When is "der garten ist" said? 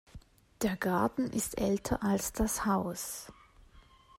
0.63-1.59